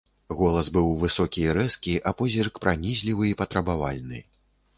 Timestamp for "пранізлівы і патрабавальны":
2.65-4.19